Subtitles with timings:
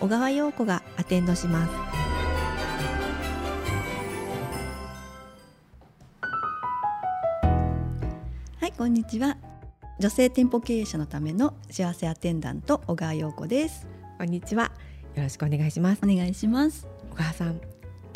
[0.00, 1.72] 小川陽子がアテンドします。
[8.60, 9.36] はいこんにちは。
[10.00, 13.86] 女性店舗経営者のための幸せアテンダント小川陽子です。
[14.18, 14.72] こんにちは。
[15.14, 16.00] よろしくお願いします。
[16.02, 16.88] お願いします。
[17.12, 17.60] 小川さん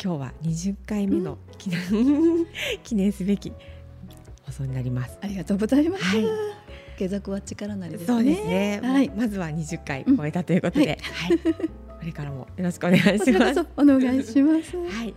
[0.03, 2.45] 今日は20回目の記念,
[2.83, 3.53] 記念すべき
[4.45, 5.17] 放送になります。
[5.21, 6.58] ありがとうございます、はい
[6.99, 8.07] 継続は力なりですね。
[8.07, 9.09] そうですね、はい。
[9.15, 11.39] まずは20回超えたということで、はい。
[11.39, 13.65] これからもよろしくお願いします。
[13.77, 14.75] お願いします。
[14.77, 15.15] はい、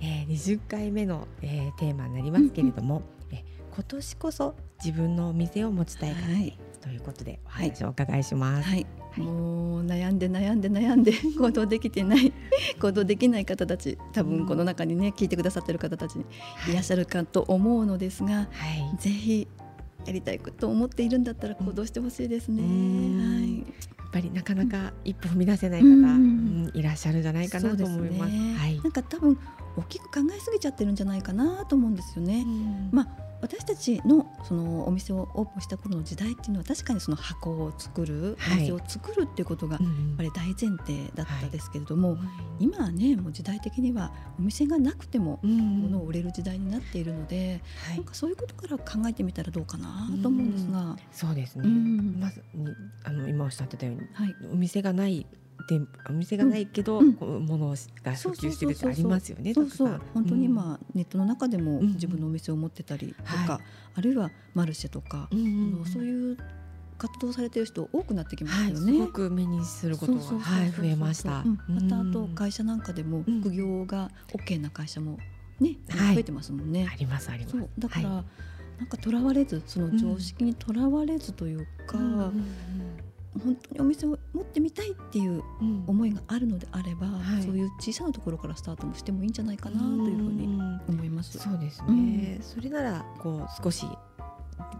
[0.00, 6.58] えー、20回目の、えー、テーマになりますけれども、えー今年こそ自分のお店を持ちたいから、はい。
[6.82, 8.68] ということでお話をお伺いします。
[8.68, 8.86] はい、
[9.16, 12.32] もう悩んで悩んで悩んで 行動できてない
[12.80, 16.24] 行動できない方たち多分この中にね聞いてくださってる方たちに
[16.70, 18.46] いらっしゃるかと思うのですが、は
[18.94, 19.46] い、ぜひ
[20.06, 22.62] やりたいと思っているんだったら行動してほしいですね。
[22.62, 23.64] うんはいや
[24.06, 28.32] っぱりなかなか一歩踏み出せない方、うんうんいらっしゃるんじゃないかなと思います。
[28.32, 29.38] すねはいなんか多分
[29.76, 32.44] 大きく考えすぎちゃってるんじゃないかなと思うんですよね。
[32.90, 38.58] まあ私たちのそのお店をオープンした頃の時代っていうのは確かにその箱を作る、はい。
[38.58, 40.16] お店を作るっていうことがやっうん。
[40.16, 42.18] ぱり大前提だったですけれども、うん
[42.58, 47.96] 今はねもう時代的にはお店がなくてもうん物を売れる時代になっているので、はい。
[47.96, 51.62] なんかそういうことから考えてみたらどうかなと思うんですが、そうですね。
[51.66, 52.20] うん。
[52.20, 52.66] まずに
[53.04, 55.26] あの今おっしゃってたようにはい、お店がない
[55.68, 57.14] 店お店がないけど、うん。
[57.14, 59.54] こう物が普及してるってありますよね。
[59.54, 59.88] そうそう。
[59.88, 61.88] ん本当に今、ネットの中でもうん。
[61.94, 63.62] 自分のお店を持ってたりとか、はい。
[63.94, 66.36] あるいはマルシェとか、うんうんあのそういう
[66.98, 68.92] 活動されてる人多くなってきまはい、すよね。
[68.92, 70.36] すごく目にすることが増
[70.84, 71.38] えました。
[71.40, 71.58] うん。
[71.68, 73.40] またあとうん会社なんかでもうん。
[73.40, 75.18] 副業が OK な会社も
[75.60, 76.14] ね、はい。
[76.14, 76.88] 増えてますもんね。
[76.90, 77.56] ありますあります。
[77.78, 78.24] だから、は
[78.80, 82.44] なんかとらわれずその常識にとらわれずというか、いうん
[83.38, 85.68] 本当にお店を持ってみたいっていううん。
[85.70, 87.42] うん思いがあるのであれば、はい。
[87.42, 90.80] そういう小さなところからスタートもしてもいいんじゃないかなというふうにん。
[90.88, 91.38] 思います。
[91.38, 92.42] そうですね、うん。
[92.42, 93.86] それならこう少し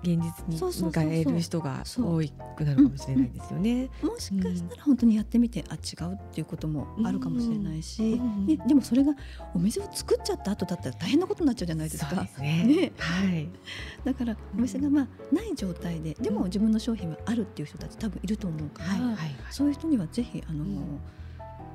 [0.03, 2.21] 現実に迎える人が多
[2.56, 3.91] くなるかもしれないですよね。
[4.03, 8.47] もしかしたら本当にやってみて、あ違うっていうこともあるかもしれないし、うん。
[8.47, 9.12] ね、でもそれが
[9.55, 12.27] お店を作っちゃった後だったら大変なことになっちゃうじゃないですか。
[12.27, 12.65] すね。
[12.65, 12.93] ね。
[12.99, 13.49] はい。
[14.05, 19.00] だからお店がまあない状態ででも自分の商品はあるっていう人たち多分いると思うから、はい。
[19.00, 19.15] はい。
[19.15, 19.37] はい。
[19.50, 21.00] そういう人にはぜひあの、うん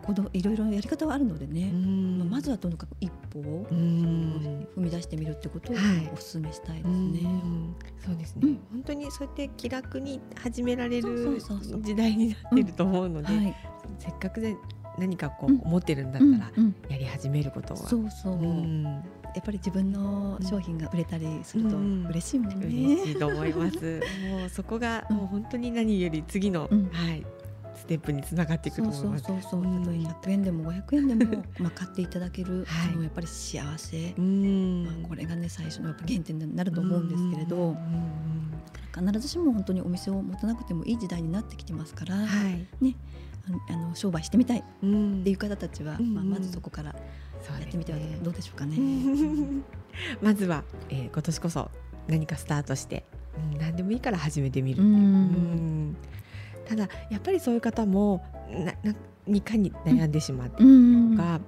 [0.05, 2.19] 行動いろいろやり方はあるのでね、うん。
[2.19, 4.67] まあまずはとにかく一歩をうん。
[4.75, 6.09] 踏み出してみるってことをはい。
[6.13, 7.19] お勧めしたいですうね。
[7.21, 7.75] ん。
[8.05, 8.59] そうですね、うん。
[8.71, 11.39] 本当にそうやって気楽に始められる
[11.81, 13.55] 時代になってると思うので、はい、
[13.99, 14.55] せっかくで
[14.97, 16.75] 何かこうんう思ってるんだったらうんうん。
[16.89, 18.83] やり始めることは、そうそう、うん。
[18.83, 22.05] やっぱり自分の商品が売れたりするとうん。
[22.07, 22.67] 嬉しいもんね。
[22.67, 24.01] 嬉しいと思います。
[24.29, 25.17] もうそこがうん。
[25.17, 26.89] もう本当に何より次の、うん。
[26.91, 27.25] はい
[27.75, 29.23] ステップにつながっていくとそう思います。
[29.25, 29.51] そうそう。
[29.51, 29.83] そう、うん。
[29.83, 32.91] たとえ100円でも500円でも まあ買っていただける、はい。
[32.91, 34.83] そのやっぱり幸せ、うん。
[34.85, 37.75] まあ、これがね最初のやっぱ原点になると思うんですけれど、うん
[38.95, 42.65] 必ずしも本当にお店を持たなくてもいい時代になってきてますから、はい。
[43.47, 45.21] あのあの商売してみたいっうん。
[45.23, 46.95] ていう方たちは、うんまあ、まずそこから
[47.59, 48.77] やってみてはどうでしょうかね。
[50.23, 51.71] まずは、えー今年こそ
[52.07, 53.05] 何かスタートして、
[53.51, 54.81] うん、何でもいいから始めてみる。
[54.81, 54.93] うん。
[54.93, 55.97] うん
[56.65, 58.95] ただやっぱりそういう方もなな
[59.27, 61.15] 何かに悩んでしまってうん。
[61.15, 61.39] とか、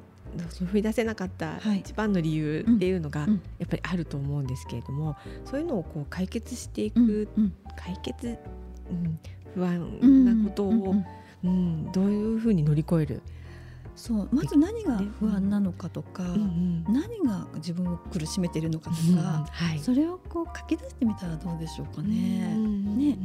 [0.50, 1.80] そう踏み出せなかったはい。
[1.80, 3.42] 一番の理由っていうのがうん。
[3.60, 5.16] やっぱりあると思うんですけれども、
[5.46, 7.08] そういうのをこう解決していうん。
[7.08, 7.54] く、うん。
[7.76, 8.38] 解決、
[8.90, 9.20] うん、
[9.54, 10.96] 不安なことを、
[11.44, 11.92] うん。
[11.92, 13.22] どういうふうに乗り越える、
[13.96, 16.24] そうまず何が不安なのかとか、
[16.88, 19.80] 何が自分を苦しめているのかとうんか、はい。
[19.80, 22.56] それをこう書き出してみたらどうでしょうかね。
[22.56, 23.18] ね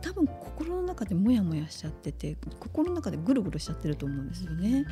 [0.00, 4.84] 多分心の中でモヤモヤしちゃってて心の中でぐるぐるしちゃってると思うんですよね。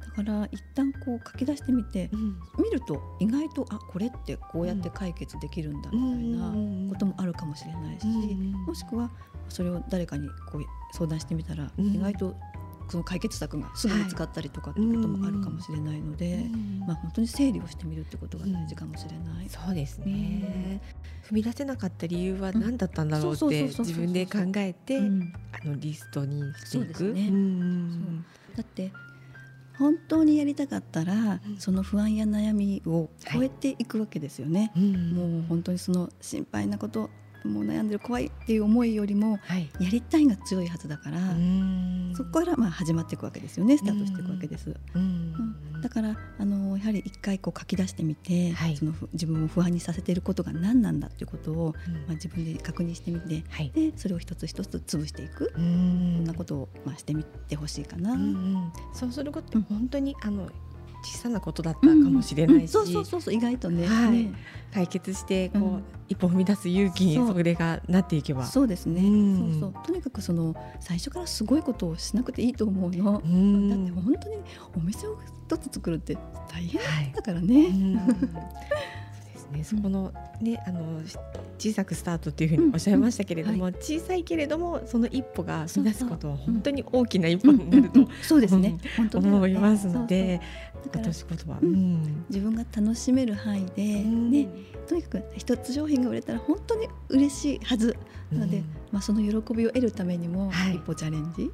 [0.00, 2.38] だから一旦こう書き出してみてうん。
[2.62, 8.52] 見ると意外とあこれってこうやって解決できるんだみたいなこともあるかもしれないし、うん。
[8.52, 9.10] もしくは
[9.48, 11.94] それを誰かにこう相談してみたらうん。
[11.94, 12.34] 意外と
[12.88, 16.44] その解決策がすぐ見つかったりとかっていうこともあるかもしれないので、はい、
[16.86, 19.44] まあ、本当に整理をしてみるってことが大事かもしれない。
[19.44, 20.80] うん、そうですね、
[21.28, 25.00] 踏み出せなかった理由は何だったんだろうって自分で考えて、あ
[25.66, 27.12] のリストにしていく。
[27.12, 27.30] ね、
[28.56, 28.92] だって
[29.78, 34.72] 本当にやりたかったら、その不安や悩みを超えていくわけですよね。
[34.74, 37.10] はい、もう本当にその心配なこと
[37.46, 39.38] もう悩んでる怖いっていう思いよりも、
[39.80, 41.18] やりたいが強いはずだから、
[42.16, 44.74] そこからまあ始まっていくわけですよねスタートしていくわけです。
[44.94, 51.74] うん、だからあのやはり一回こう書き出してみて、はい、その自分を不安にさせていることが何なんだっていうことを、
[52.06, 55.52] まあ、自分で確認してみて、はい、でそれを一つ一つ潰していく。
[55.54, 56.24] こん。
[56.24, 58.16] なことをまあしてみてほしいかな。
[58.92, 60.50] そうすること本当にあの
[61.06, 63.86] 小さなことだったかもしれないし、そうそうそうそう意外とね。
[63.86, 64.32] はい、
[64.74, 68.44] 解決してこう、うん、一歩踏み出す勇気にそれがなっていけば。
[68.44, 69.86] そうですね、うん、そうそう。
[69.86, 74.36] とにかくその最初からすごいことをしなくていいと思うの、うん、だって本当に
[74.76, 76.18] お店を一つ作るって
[76.48, 77.62] 大変だからね。
[77.64, 79.05] はい
[79.52, 81.00] ね、そこのねあの
[81.58, 88.78] 小さくスタートっていうふうにおっしゃいましたけれども、はい、小さいけれどもその一歩が踏み出すことは本当に大きな一歩になると、そうですね、
[89.14, 90.40] 思いますので
[90.94, 91.60] 落とし言葉、
[92.28, 94.48] 自分が楽しめる範囲で、ね、
[94.86, 97.96] とにかく一つ商品が売れたら本当に嬉しいはず
[98.32, 101.50] なので、まあ、その喜びを得るためにも一歩チャレンジ、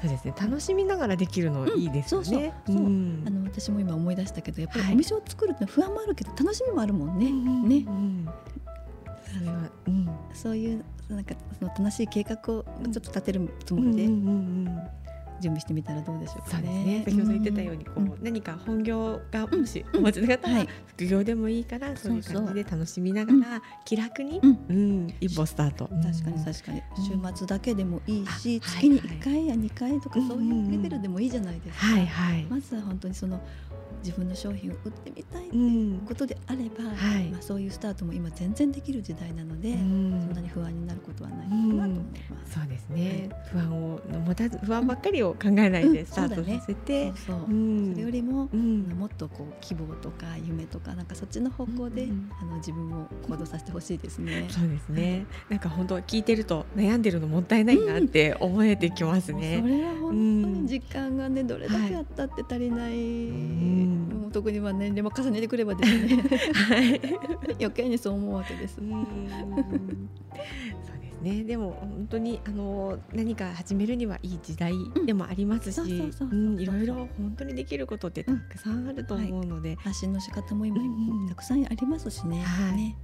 [0.00, 0.34] そうですね。
[0.40, 2.52] 楽しみながらできるのいいですよね。
[2.66, 2.86] そうそう。
[2.86, 2.88] あ
[3.30, 7.30] の私も今思い出したけどやっぱりお店を作るって不安もあるけど楽しみもあるもんね。
[7.30, 7.86] ね、
[9.32, 14.08] それは、うん、そういうなんかその楽しい計画をちょっと立てるつもりで、
[15.40, 16.84] 準備してみたらどうでしょうかね。
[16.84, 17.02] ね。
[17.04, 25.14] 先ほど言ってたように、こう、うん、何か本業がもしお持ちの方は、副業でもいいから、そういう感じで楽しみながら、気楽に、うん。
[25.20, 25.88] 一歩スタート。
[25.88, 31.86] 確かに確かに、週末だけでもいいし、月に1回や2回とかそういうレベルでもいいじゃないですか。
[31.86, 33.40] はいはい、まずは本当にその
[34.04, 36.94] 自分の商品を売ってみたいということであれば、うん。
[36.94, 41.98] はい、まあ、そういうスタートも今全然できる時代なので、うん、そんなに不安になることはないかなと思い
[42.30, 42.54] ます。
[42.54, 47.32] そうですね、はい、不安を持たず不安ばっかりを考えないでスタートさせて、そそ
[47.96, 52.08] れよりも、もっとこう希望とか夢とかなんかそっちの方向で、
[52.40, 54.46] あの自分を行動させてほしいですね。
[54.48, 59.58] そうですね、なんか本当聞いてると悩んでるのもったいないなって思えてきますね。
[59.60, 63.87] それは本当に時間がねどれだけあったって足りない。
[63.88, 67.00] もう特には年齢も重ねてくればですね、はい、
[67.58, 68.76] 余計にそう思うわけです。
[68.76, 68.84] そう
[71.00, 71.44] ですね。
[71.44, 74.72] でも本当にあの何か始めるにはいい時代
[75.06, 80.78] でもありますし、いろいろ本当にできることってたくさんあると思うので、はい、発信の仕方も今、
[81.28, 82.42] たくさんありますしね。
[82.42, 82.96] はい、ね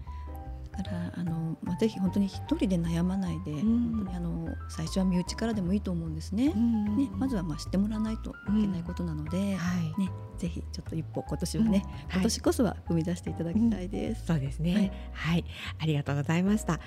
[0.74, 6.52] からあの、まあ、ぜひ本当に一人で悩まないで、うん、本当にあの最初は身内からでもいいと思うんですね。
[6.54, 14.26] うん、ねまずはまあ知ってもらわないといけないことなので、うんはい、ね、ぜひちょっと一歩今年はね、今年こそは踏み出していただきたいです。
[14.26, 15.44] そうですね、はい、はい、
[15.80, 16.80] ありがとうございました。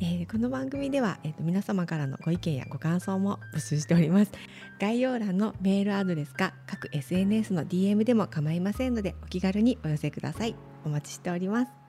[0.00, 4.32] えー、この番組では、えーと、皆様からのご意見やご感想も募集しております。
[4.78, 10.54] 概要欄のメールアドレスか各 SNS の DM でも構いませんのでお気軽にお寄せください。
[10.84, 11.81] お待ちしております。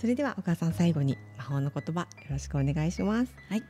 [0.00, 3.34] それではお母さん最後に魔法の言葉よろしくお願いします。
[3.48, 3.62] はい。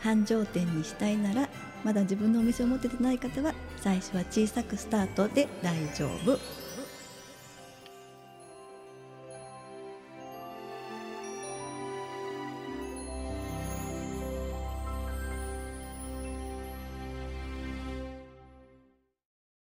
[0.00, 1.48] 繁盛店にしたいなら
[1.84, 6.65] まだ自分のお店を持っててない方は最初は小さくスタートで大丈夫。